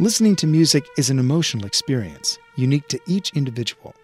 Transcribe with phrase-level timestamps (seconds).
[0.00, 3.94] Listening to music is an emotional experience, unique to each individual.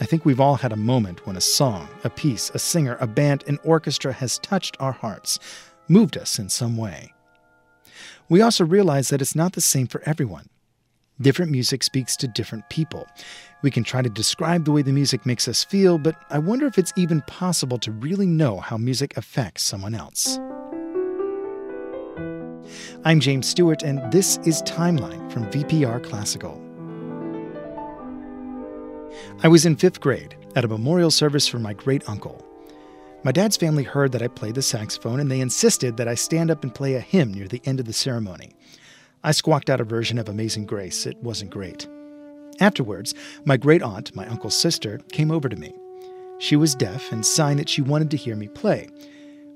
[0.00, 3.06] I think we've all had a moment when a song, a piece, a singer, a
[3.06, 5.38] band, an orchestra has touched our hearts,
[5.86, 7.12] moved us in some way.
[8.28, 10.48] We also realize that it's not the same for everyone.
[11.20, 13.06] Different music speaks to different people.
[13.62, 16.66] We can try to describe the way the music makes us feel, but I wonder
[16.66, 20.40] if it's even possible to really know how music affects someone else.
[23.04, 26.60] I'm James Stewart, and this is Timeline from VPR Classical.
[29.42, 32.44] I was in fifth grade at a memorial service for my great uncle.
[33.22, 36.50] My dad's family heard that I played the saxophone, and they insisted that I stand
[36.50, 38.52] up and play a hymn near the end of the ceremony.
[39.22, 41.06] I squawked out a version of Amazing Grace.
[41.06, 41.88] It wasn't great.
[42.60, 45.74] Afterwards, my great aunt, my uncle's sister, came over to me.
[46.38, 48.88] She was deaf and signed that she wanted to hear me play.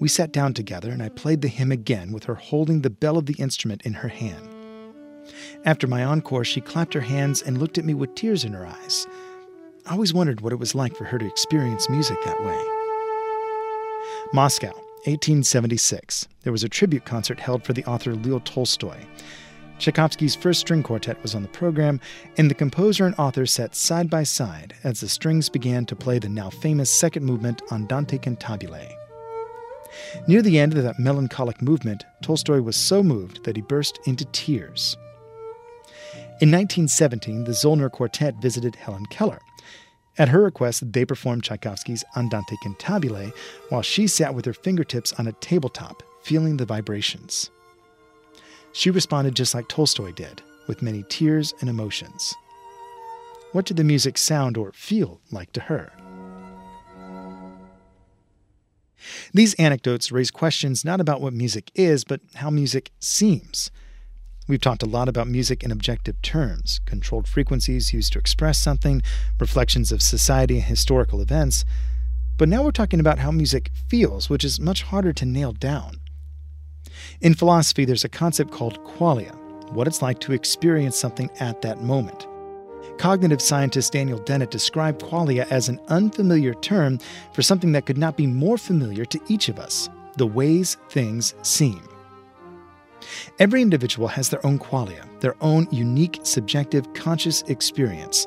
[0.00, 3.16] We sat down together and I played the hymn again with her holding the bell
[3.16, 4.48] of the instrument in her hand.
[5.64, 8.66] After my encore, she clapped her hands and looked at me with tears in her
[8.66, 9.06] eyes.
[9.86, 12.60] I always wondered what it was like for her to experience music that way.
[14.32, 14.72] Moscow,
[15.04, 16.28] 1876.
[16.42, 18.98] There was a tribute concert held for the author Leo Tolstoy.
[19.78, 22.00] Tchaikovsky's first string quartet was on the program,
[22.38, 26.20] and the composer and author sat side by side as the strings began to play
[26.20, 29.01] the now famous second movement Andante Cantabile.
[30.26, 34.24] Near the end of that melancholic movement, Tolstoy was so moved that he burst into
[34.26, 34.96] tears.
[36.40, 39.40] In 1917, the Zoellner Quartet visited Helen Keller.
[40.18, 43.32] At her request, they performed Tchaikovsky's Andante Cantabile
[43.68, 47.50] while she sat with her fingertips on a tabletop, feeling the vibrations.
[48.72, 52.34] She responded just like Tolstoy did, with many tears and emotions.
[53.52, 55.92] What did the music sound or feel like to her?
[59.34, 63.70] These anecdotes raise questions not about what music is, but how music seems.
[64.46, 69.02] We've talked a lot about music in objective terms controlled frequencies used to express something,
[69.40, 71.64] reflections of society and historical events.
[72.36, 76.00] But now we're talking about how music feels, which is much harder to nail down.
[77.22, 79.34] In philosophy, there's a concept called qualia,
[79.72, 82.26] what it's like to experience something at that moment.
[83.02, 87.00] Cognitive scientist Daniel Dennett described qualia as an unfamiliar term
[87.32, 91.34] for something that could not be more familiar to each of us the ways things
[91.42, 91.82] seem.
[93.40, 98.24] Every individual has their own qualia, their own unique, subjective, conscious experience.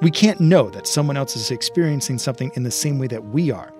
[0.00, 3.50] We can't know that someone else is experiencing something in the same way that we
[3.50, 3.74] are.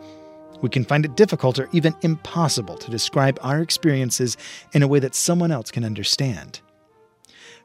[0.62, 4.36] We can find it difficult or even impossible to describe our experiences
[4.72, 6.60] in a way that someone else can understand.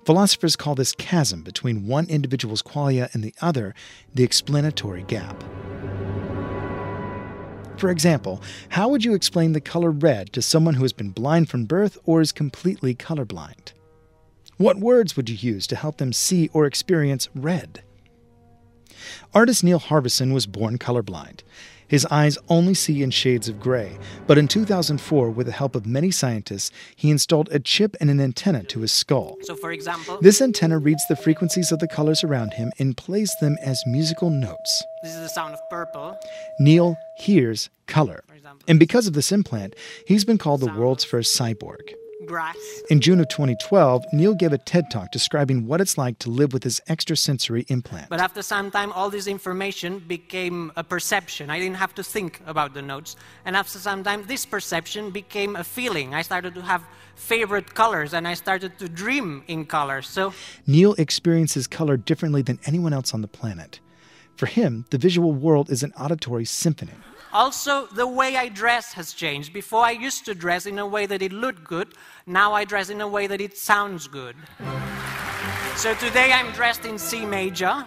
[0.05, 3.75] Philosophers call this chasm between one individual's qualia and the other
[4.13, 5.43] the explanatory gap.
[7.77, 11.49] For example, how would you explain the color red to someone who has been blind
[11.49, 13.73] from birth or is completely colorblind?
[14.57, 17.83] What words would you use to help them see or experience red?
[19.33, 21.41] Artist Neil Harbisson was born colorblind.
[21.87, 25.85] His eyes only see in shades of gray, but in 2004, with the help of
[25.85, 29.35] many scientists, he installed a chip and an antenna to his skull.
[29.41, 33.35] So, for example, this antenna reads the frequencies of the colors around him and plays
[33.41, 34.83] them as musical notes.
[35.03, 36.17] This is the sound of purple.
[36.61, 38.23] Neil hears color.
[38.69, 39.75] And because of this implant,
[40.07, 41.93] he's been called the world's first cyborg
[42.25, 42.55] grass.
[42.89, 46.53] In June of 2012, Neil gave a TED talk describing what it's like to live
[46.53, 48.09] with his extrasensory implant.
[48.09, 51.49] But after some time, all this information became a perception.
[51.49, 53.15] I didn't have to think about the notes.
[53.45, 56.13] And after some time, this perception became a feeling.
[56.13, 56.83] I started to have
[57.15, 60.07] favorite colors and I started to dream in colors.
[60.07, 60.33] So
[60.67, 63.79] Neil experiences color differently than anyone else on the planet.
[64.35, 66.93] For him, the visual world is an auditory symphony.
[67.33, 69.53] Also, the way I dress has changed.
[69.53, 71.93] Before, I used to dress in a way that it looked good.
[72.25, 74.35] Now, I dress in a way that it sounds good.
[75.75, 77.85] So, today I'm dressed in C major.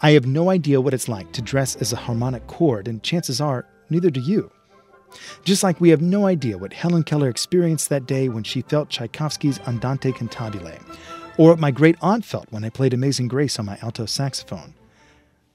[0.00, 3.40] I have no idea what it's like to dress as a harmonic chord, and chances
[3.40, 4.50] are, neither do you.
[5.44, 8.90] Just like we have no idea what Helen Keller experienced that day when she felt
[8.90, 10.80] Tchaikovsky's Andante Cantabile,
[11.36, 14.74] or what my great aunt felt when I played Amazing Grace on my alto saxophone.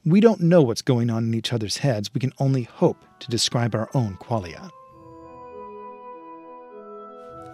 [0.09, 2.11] We don't know what's going on in each other's heads.
[2.11, 4.71] We can only hope to describe our own qualia.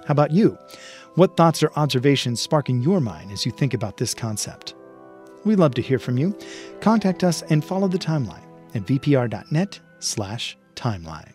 [0.05, 0.57] How about you?
[1.15, 4.73] What thoughts or observations spark in your mind as you think about this concept?
[5.43, 6.33] We'd love to hear from you.
[6.79, 11.34] Contact us and follow the timeline at vpr.net slash timeline.